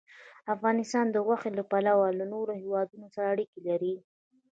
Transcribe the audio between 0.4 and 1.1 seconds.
افغانستان